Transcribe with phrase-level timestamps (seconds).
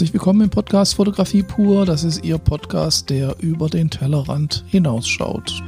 [0.00, 1.84] Herzlich willkommen im Podcast Fotografie pur.
[1.84, 5.62] Das ist Ihr Podcast, der über den Tellerrand hinausschaut.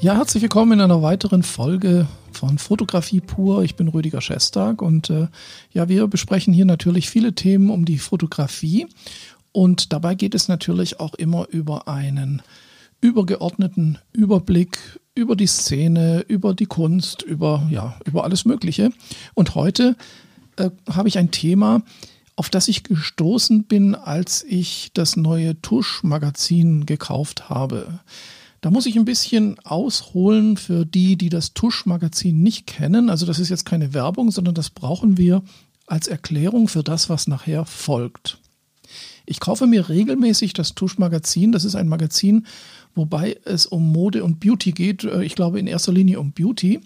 [0.00, 3.62] Ja, herzlich willkommen in einer weiteren Folge von Fotografie pur.
[3.64, 5.28] Ich bin Rüdiger Schestag und äh,
[5.72, 8.86] ja, wir besprechen hier natürlich viele Themen um die Fotografie
[9.52, 12.42] und dabei geht es natürlich auch immer über einen
[13.00, 14.78] übergeordneten Überblick
[15.14, 18.90] über die Szene, über die Kunst, über ja, über alles Mögliche.
[19.34, 19.96] Und heute
[20.56, 21.82] äh, habe ich ein Thema,
[22.36, 28.00] auf das ich gestoßen bin, als ich das neue Tusch-Magazin gekauft habe.
[28.66, 33.10] Da muss ich ein bisschen ausholen für die, die das Tusch-Magazin nicht kennen.
[33.10, 35.42] Also das ist jetzt keine Werbung, sondern das brauchen wir
[35.86, 38.38] als Erklärung für das, was nachher folgt.
[39.24, 41.52] Ich kaufe mir regelmäßig das Tusch-Magazin.
[41.52, 42.44] Das ist ein Magazin,
[42.96, 45.04] wobei es um Mode und Beauty geht.
[45.04, 46.80] Äh, ich glaube in erster Linie um Beauty.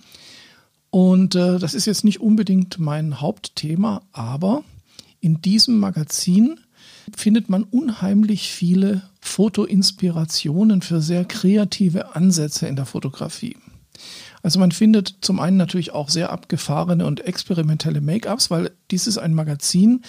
[0.91, 4.65] Und äh, das ist jetzt nicht unbedingt mein Hauptthema, aber
[5.21, 6.61] in diesem Magazin
[7.17, 13.57] findet man unheimlich viele Fotoinspirationen für sehr kreative Ansätze in der Fotografie.
[14.43, 19.19] Also man findet zum einen natürlich auch sehr abgefahrene und experimentelle Make-ups, weil dies ist
[19.19, 20.03] ein Magazin,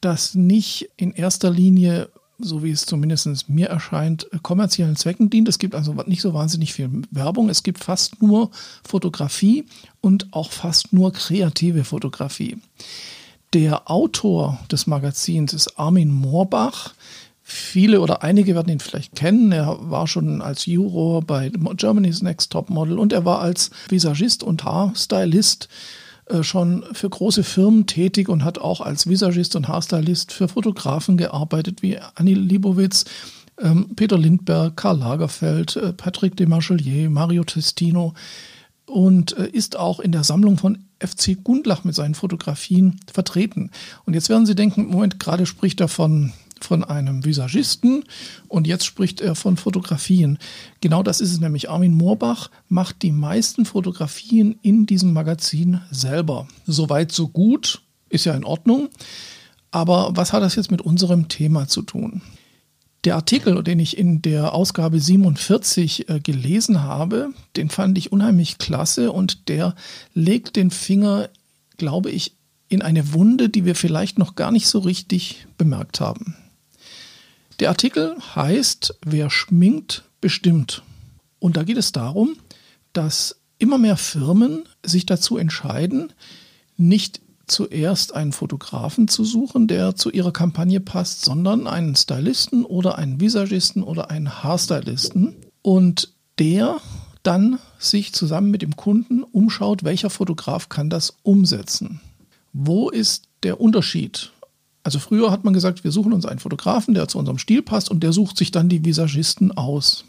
[0.00, 5.48] das nicht in erster Linie, so wie es zumindest mir erscheint, kommerziellen Zwecken dient.
[5.48, 7.48] Es gibt also nicht so wahnsinnig viel Werbung.
[7.48, 8.50] Es gibt fast nur
[8.84, 9.64] Fotografie
[10.00, 12.58] und auch fast nur kreative Fotografie.
[13.52, 16.94] Der Autor des Magazins ist Armin Moorbach.
[17.42, 19.50] Viele oder einige werden ihn vielleicht kennen.
[19.50, 24.42] Er war schon als Juror bei Germany's Next Top Model und er war als Visagist
[24.42, 25.68] und Haarstylist
[26.26, 31.16] äh, schon für große Firmen tätig und hat auch als Visagist und Haarstylist für Fotografen
[31.16, 33.04] gearbeitet, wie Annie Libowitz,
[33.60, 38.14] ähm, Peter Lindbergh, Karl Lagerfeld, äh, Patrick Demarchelier, Mario Testino
[38.86, 43.70] und äh, ist auch in der Sammlung von FC Gundlach mit seinen Fotografien vertreten.
[44.04, 46.32] Und jetzt werden Sie denken, Moment, gerade spricht er von,
[46.64, 48.04] von einem Visagisten
[48.48, 50.38] und jetzt spricht er von Fotografien.
[50.80, 51.70] Genau das ist es nämlich.
[51.70, 56.46] Armin Moorbach macht die meisten Fotografien in diesem Magazin selber.
[56.66, 58.88] Soweit, so gut, ist ja in Ordnung.
[59.70, 62.22] Aber was hat das jetzt mit unserem Thema zu tun?
[63.04, 68.58] Der Artikel, den ich in der Ausgabe 47 äh, gelesen habe, den fand ich unheimlich
[68.58, 69.74] klasse und der
[70.14, 71.28] legt den Finger,
[71.78, 72.36] glaube ich,
[72.68, 76.36] in eine Wunde, die wir vielleicht noch gar nicht so richtig bemerkt haben.
[77.62, 80.82] Der Artikel heißt Wer schminkt, bestimmt.
[81.38, 82.34] Und da geht es darum,
[82.92, 86.12] dass immer mehr Firmen sich dazu entscheiden,
[86.76, 92.98] nicht zuerst einen Fotografen zu suchen, der zu ihrer Kampagne passt, sondern einen Stylisten oder
[92.98, 96.80] einen Visagisten oder einen Haarstylisten und der
[97.22, 102.00] dann sich zusammen mit dem Kunden umschaut, welcher Fotograf kann das umsetzen.
[102.52, 104.32] Wo ist der Unterschied?
[104.82, 107.90] Also früher hat man gesagt, wir suchen uns einen Fotografen, der zu unserem Stil passt
[107.90, 110.04] und der sucht sich dann die Visagisten aus.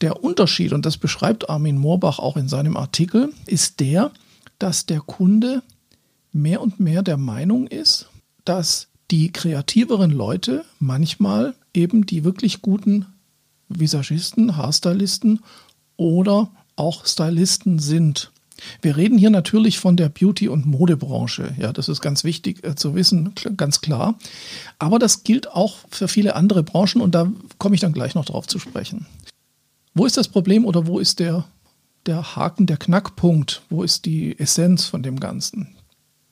[0.00, 4.12] Der Unterschied, und das beschreibt Armin Moorbach auch in seinem Artikel, ist der,
[4.58, 5.62] dass der Kunde
[6.32, 8.08] mehr und mehr der Meinung ist,
[8.44, 13.06] dass die kreativeren Leute manchmal eben die wirklich guten
[13.68, 15.40] Visagisten, Haarstylisten
[15.96, 18.32] oder auch Stylisten sind.
[18.80, 21.54] Wir reden hier natürlich von der Beauty- und Modebranche.
[21.58, 24.18] Ja, das ist ganz wichtig äh, zu wissen, ganz klar.
[24.78, 28.24] Aber das gilt auch für viele andere Branchen und da komme ich dann gleich noch
[28.24, 29.06] drauf zu sprechen.
[29.94, 31.44] Wo ist das Problem oder wo ist der,
[32.06, 33.62] der Haken, der Knackpunkt?
[33.68, 35.76] Wo ist die Essenz von dem Ganzen?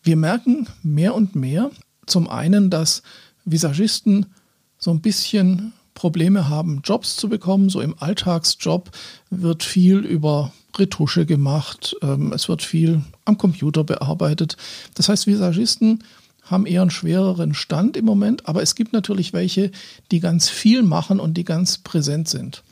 [0.02, 1.70] Wir merken mehr und mehr
[2.06, 3.02] zum einen, dass
[3.44, 4.26] Visagisten
[4.78, 7.68] so ein bisschen Probleme haben, Jobs zu bekommen.
[7.68, 8.90] So im Alltagsjob
[9.30, 14.56] wird viel über Retusche gemacht, ähm, es wird viel am Computer bearbeitet.
[14.94, 16.04] Das heißt, Visagisten
[16.44, 19.70] haben eher einen schwereren Stand im Moment, aber es gibt natürlich welche,
[20.10, 22.62] die ganz viel machen und die ganz präsent sind.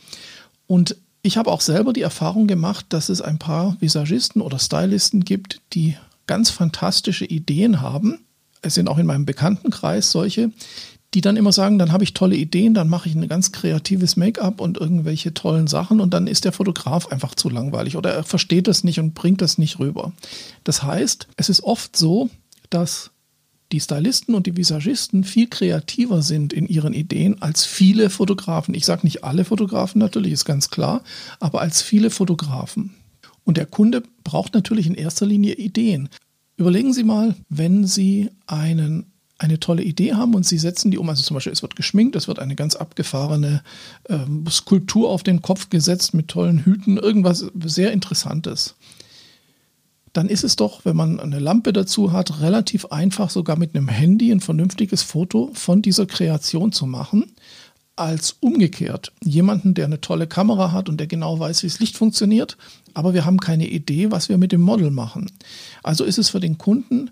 [0.67, 5.25] Und ich habe auch selber die Erfahrung gemacht, dass es ein paar Visagisten oder Stylisten
[5.25, 8.21] gibt, die ganz fantastische Ideen haben.
[8.62, 10.50] Es sind auch in meinem Bekanntenkreis solche,
[11.15, 14.17] die dann immer sagen, dann habe ich tolle Ideen, dann mache ich ein ganz kreatives
[14.17, 18.25] Make-up und irgendwelche tollen Sachen und dann ist der Fotograf einfach zu langweilig oder er
[18.25, 20.13] versteht das nicht und bringt das nicht rüber.
[20.65, 22.29] Das heißt, es ist oft so,
[22.69, 23.11] dass
[23.73, 28.75] die Stylisten und die Visagisten viel kreativer sind in ihren Ideen als viele Fotografen.
[28.75, 31.03] Ich sage nicht alle Fotografen natürlich, ist ganz klar,
[31.41, 32.95] aber als viele Fotografen.
[33.45, 36.09] Und der Kunde braucht natürlich in erster Linie Ideen.
[36.57, 39.07] Überlegen Sie mal, wenn Sie einen
[39.38, 41.08] eine tolle Idee haben und sie setzen die um.
[41.08, 43.62] Also zum Beispiel, es wird geschminkt, es wird eine ganz abgefahrene
[44.08, 48.75] ähm, Skulptur auf den Kopf gesetzt mit tollen Hüten, irgendwas sehr Interessantes.
[50.12, 53.88] Dann ist es doch, wenn man eine Lampe dazu hat, relativ einfach, sogar mit einem
[53.88, 57.32] Handy ein vernünftiges Foto von dieser Kreation zu machen
[57.99, 61.96] als umgekehrt jemanden, der eine tolle Kamera hat und der genau weiß, wie das Licht
[61.96, 62.56] funktioniert,
[62.94, 65.31] aber wir haben keine Idee, was wir mit dem Model machen.
[65.82, 67.11] Also ist es für den Kunden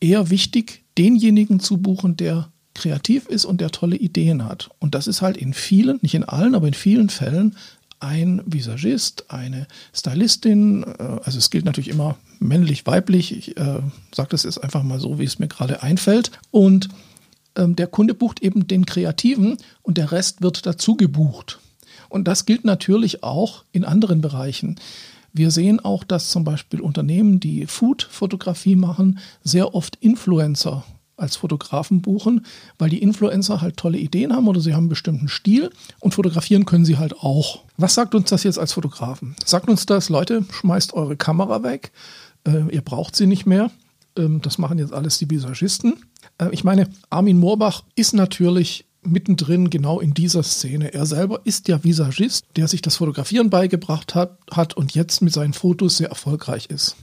[0.00, 4.70] eher wichtig, denjenigen zu buchen, der kreativ ist und der tolle Ideen hat.
[4.78, 7.56] Und das ist halt in vielen, nicht in allen, aber in vielen Fällen
[8.00, 13.80] ein Visagist, eine Stylistin, äh, also es gilt natürlich immer männlich, weiblich, ich äh,
[14.14, 16.30] sage das jetzt einfach mal so, wie es mir gerade einfällt.
[16.50, 16.88] Und
[17.56, 21.58] ähm, der Kunde bucht eben den Kreativen und der Rest wird dazu gebucht.
[22.08, 24.76] Und das gilt natürlich auch in anderen Bereichen.
[25.38, 30.84] Wir sehen auch, dass zum Beispiel Unternehmen, die Food-Fotografie machen, sehr oft Influencer
[31.16, 32.44] als Fotografen buchen,
[32.76, 35.70] weil die Influencer halt tolle Ideen haben oder sie haben einen bestimmten Stil
[36.00, 37.62] und fotografieren können sie halt auch.
[37.76, 39.36] Was sagt uns das jetzt als Fotografen?
[39.44, 41.92] Sagt uns das, Leute, schmeißt eure Kamera weg,
[42.44, 43.70] äh, ihr braucht sie nicht mehr.
[44.16, 45.94] Ähm, das machen jetzt alles die Visagisten.
[46.38, 50.92] Äh, ich meine, Armin Moorbach ist natürlich mittendrin genau in dieser Szene.
[50.92, 55.32] Er selber ist ja Visagist, der sich das Fotografieren beigebracht hat, hat und jetzt mit
[55.32, 56.96] seinen Fotos sehr erfolgreich ist.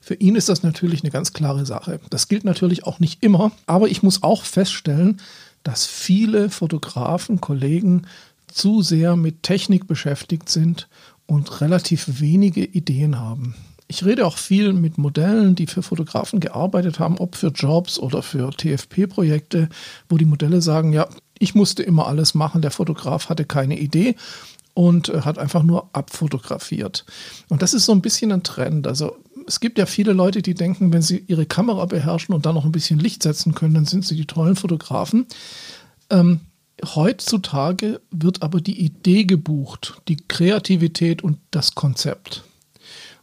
[0.00, 2.00] Für ihn ist das natürlich eine ganz klare Sache.
[2.10, 5.20] Das gilt natürlich auch nicht immer, aber ich muss auch feststellen,
[5.62, 8.02] dass viele Fotografen, Kollegen
[8.46, 10.88] zu sehr mit Technik beschäftigt sind
[11.26, 13.54] und relativ wenige Ideen haben
[13.88, 18.22] ich rede auch viel mit Modellen, die für Fotografen gearbeitet haben, ob für Jobs oder
[18.22, 19.68] für TFP-Projekte,
[20.08, 21.08] wo die Modelle sagen, ja,
[21.38, 24.16] ich musste immer alles machen, der Fotograf hatte keine Idee
[24.74, 27.04] und äh, hat einfach nur abfotografiert.
[27.48, 28.86] Und das ist so ein bisschen ein Trend.
[28.86, 29.16] Also
[29.46, 32.64] es gibt ja viele Leute, die denken, wenn sie ihre Kamera beherrschen und dann noch
[32.64, 35.26] ein bisschen Licht setzen können, dann sind sie die tollen Fotografen.
[36.10, 36.40] Ähm,
[36.84, 42.44] heutzutage wird aber die Idee gebucht, die Kreativität und das Konzept.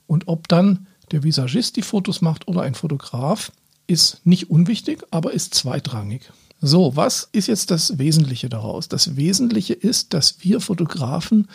[0.07, 3.51] Und ob dann der Visagist die Fotos macht oder ein Fotograf,
[3.85, 6.31] ist nicht unwichtig, aber ist zweitrangig.
[6.65, 8.87] So, was ist jetzt das Wesentliche daraus?
[8.87, 11.49] Das Wesentliche ist, dass wir Fotografen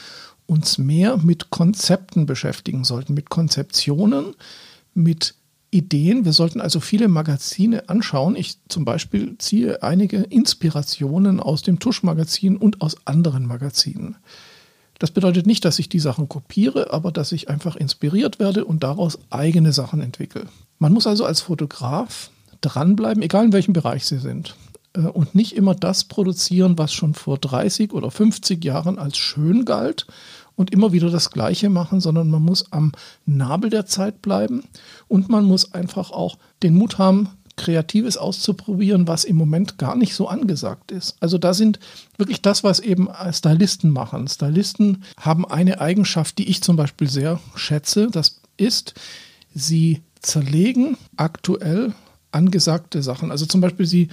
[0.44, 4.34] uns mehr mit Konzepten beschäftigen sollten, mit Konzeptionen,
[4.92, 5.34] mit
[5.70, 6.26] Ideen.
[6.26, 8.36] Wir sollten also viele Magazine anschauen.
[8.36, 14.16] Ich zum Beispiel ziehe einige Inspirationen aus dem Tuschmagazin und aus anderen Magazinen.
[14.98, 18.82] Das bedeutet nicht, dass ich die Sachen kopiere, aber dass ich einfach inspiriert werde und
[18.82, 20.44] daraus eigene Sachen entwickle.
[20.78, 22.28] Man muss also als Fotograf
[22.60, 24.54] dranbleiben, egal in welchem Bereich Sie sind.
[24.98, 29.64] Äh, und nicht immer das produzieren, was schon vor 30 oder 50 Jahren als schön
[29.64, 30.06] galt
[30.56, 32.92] und immer wieder das Gleiche machen, sondern man muss am
[33.24, 34.64] Nabel der Zeit bleiben
[35.06, 40.14] und man muss einfach auch den Mut haben, Kreatives auszuprobieren, was im Moment gar nicht
[40.14, 41.16] so angesagt ist.
[41.18, 41.80] Also da sind
[42.16, 44.28] wirklich das, was eben Stylisten machen.
[44.28, 48.10] Stylisten haben eine Eigenschaft, die ich zum Beispiel sehr schätze.
[48.12, 48.94] Das ist,
[49.54, 51.94] sie zerlegen aktuell
[52.30, 53.32] angesagte Sachen.
[53.32, 54.08] Also zum Beispiel, sie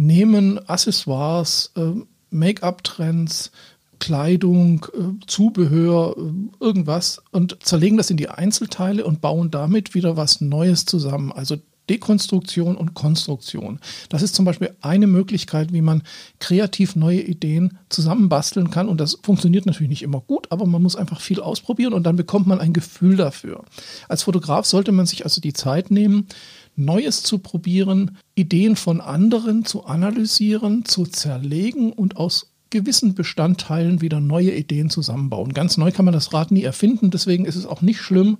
[0.00, 1.92] nehmen Accessoires, äh,
[2.30, 3.50] Make-up-Trends,
[3.98, 10.16] Kleidung, äh, Zubehör, äh, irgendwas und zerlegen das in die Einzelteile und bauen damit wieder
[10.16, 11.32] was Neues zusammen.
[11.32, 11.56] Also
[11.90, 13.80] Dekonstruktion und Konstruktion.
[14.08, 16.02] Das ist zum Beispiel eine Möglichkeit, wie man
[16.38, 18.88] kreativ neue Ideen zusammenbasteln kann.
[18.88, 22.14] Und das funktioniert natürlich nicht immer gut, aber man muss einfach viel ausprobieren und dann
[22.14, 23.64] bekommt man ein Gefühl dafür.
[24.08, 26.28] Als Fotograf sollte man sich also die Zeit nehmen,
[26.76, 34.20] Neues zu probieren, Ideen von anderen zu analysieren, zu zerlegen und aus gewissen Bestandteilen wieder
[34.20, 35.52] neue Ideen zusammenbauen.
[35.52, 38.38] Ganz neu kann man das Rad nie erfinden, deswegen ist es auch nicht schlimm,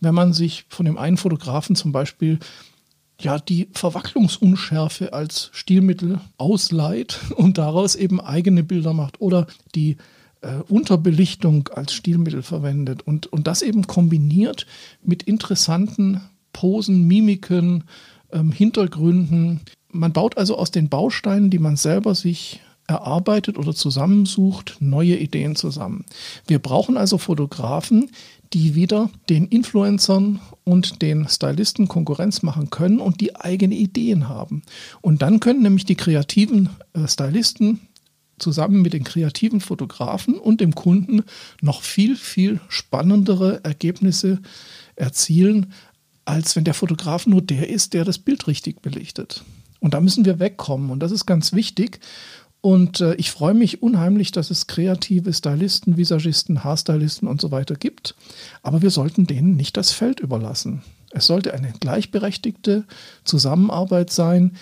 [0.00, 2.38] wenn man sich von dem einen Fotografen zum Beispiel
[3.20, 9.96] ja, die Verwacklungsunschärfe als Stilmittel ausleiht und daraus eben eigene Bilder macht oder die
[10.42, 14.66] äh, Unterbelichtung als Stilmittel verwendet und, und das eben kombiniert
[15.02, 16.20] mit interessanten
[16.56, 17.84] Posen, Mimiken,
[18.32, 19.60] ähm, Hintergründen.
[19.92, 25.54] Man baut also aus den Bausteinen, die man selber sich erarbeitet oder zusammensucht, neue Ideen
[25.54, 26.06] zusammen.
[26.46, 28.10] Wir brauchen also Fotografen,
[28.54, 34.62] die wieder den Influencern und den Stylisten Konkurrenz machen können und die eigene Ideen haben.
[35.02, 37.80] Und dann können nämlich die kreativen äh, Stylisten
[38.38, 41.22] zusammen mit den kreativen Fotografen und dem Kunden
[41.60, 44.40] noch viel, viel spannendere Ergebnisse
[44.94, 45.72] erzielen,
[46.26, 49.42] als wenn der Fotograf nur der ist, der das Bild richtig belichtet.
[49.80, 50.90] Und da müssen wir wegkommen.
[50.90, 52.00] Und das ist ganz wichtig.
[52.60, 57.76] Und äh, ich freue mich unheimlich, dass es kreative Stylisten, Visagisten, Haarstylisten und so weiter
[57.76, 58.16] gibt.
[58.62, 60.82] Aber wir sollten denen nicht das Feld überlassen.
[61.12, 62.84] Es sollte eine gleichberechtigte
[63.24, 64.56] Zusammenarbeit sein.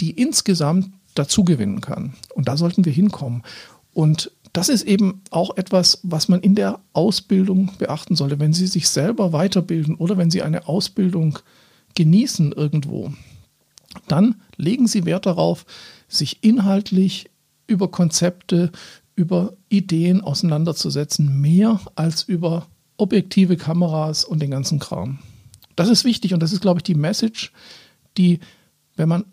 [0.00, 2.14] die insgesamt dazugewinnen kann.
[2.34, 3.42] Und da sollten wir hinkommen.
[3.92, 8.40] Und das ist eben auch etwas, was man in der Ausbildung beachten sollte.
[8.40, 11.38] Wenn Sie sich selber weiterbilden oder wenn Sie eine Ausbildung
[11.94, 13.12] genießen irgendwo,
[14.08, 15.66] dann legen Sie Wert darauf,
[16.08, 17.30] sich inhaltlich
[17.66, 18.72] über Konzepte,
[19.14, 22.66] über Ideen auseinanderzusetzen, mehr als über
[22.96, 25.18] objektive Kameras und den ganzen Kram.
[25.76, 27.52] Das ist wichtig und das ist, glaube ich, die Message,
[28.18, 28.40] die,
[28.96, 29.24] wenn man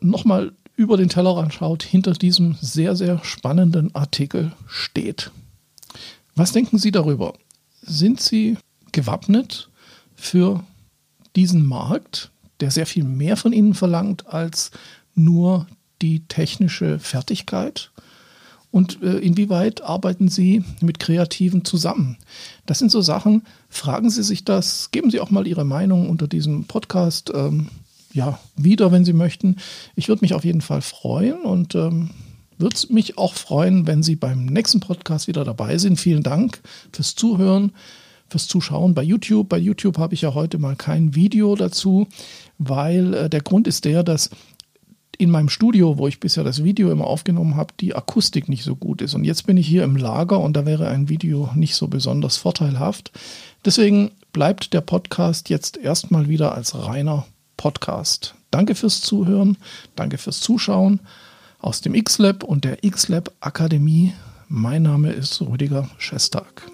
[0.00, 5.30] nochmal über den Tellerrand schaut, hinter diesem sehr, sehr spannenden Artikel steht.
[6.34, 7.34] Was denken Sie darüber?
[7.82, 8.58] Sind Sie
[8.92, 9.70] gewappnet
[10.16, 10.64] für
[11.36, 14.70] diesen Markt, der sehr viel mehr von Ihnen verlangt als
[15.14, 15.66] nur
[16.02, 17.92] die technische Fertigkeit?
[18.72, 22.16] Und äh, inwieweit arbeiten Sie mit Kreativen zusammen?
[22.66, 26.26] Das sind so Sachen, fragen Sie sich das, geben Sie auch mal Ihre Meinung unter
[26.26, 27.68] diesem Podcast ähm,
[28.14, 29.56] ja, wieder, wenn Sie möchten.
[29.96, 32.10] Ich würde mich auf jeden Fall freuen und ähm,
[32.56, 35.98] würde mich auch freuen, wenn Sie beim nächsten Podcast wieder dabei sind.
[35.98, 36.60] Vielen Dank
[36.92, 37.72] fürs Zuhören,
[38.28, 39.48] fürs Zuschauen bei YouTube.
[39.48, 42.06] Bei YouTube habe ich ja heute mal kein Video dazu,
[42.56, 44.30] weil äh, der Grund ist der, dass
[45.18, 48.76] in meinem Studio, wo ich bisher das Video immer aufgenommen habe, die Akustik nicht so
[48.76, 49.14] gut ist.
[49.14, 52.36] Und jetzt bin ich hier im Lager und da wäre ein Video nicht so besonders
[52.36, 53.12] vorteilhaft.
[53.64, 58.34] Deswegen bleibt der Podcast jetzt erstmal wieder als reiner Podcast.
[58.50, 59.56] Danke fürs Zuhören,
[59.96, 61.00] danke fürs Zuschauen
[61.60, 64.12] aus dem X-Lab und der X-Lab Akademie.
[64.48, 66.70] Mein Name ist Rüdiger Schestag.